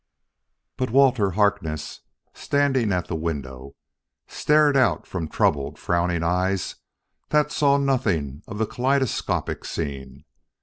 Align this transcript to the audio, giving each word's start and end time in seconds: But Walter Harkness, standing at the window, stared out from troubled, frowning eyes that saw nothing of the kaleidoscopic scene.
But 0.77 0.89
Walter 0.89 1.29
Harkness, 1.37 1.99
standing 2.33 2.91
at 2.91 3.05
the 3.07 3.15
window, 3.15 3.75
stared 4.27 4.75
out 4.75 5.05
from 5.05 5.27
troubled, 5.27 5.77
frowning 5.77 6.23
eyes 6.23 6.73
that 7.29 7.51
saw 7.51 7.77
nothing 7.77 8.41
of 8.47 8.57
the 8.57 8.65
kaleidoscopic 8.65 9.63
scene. 9.63 10.25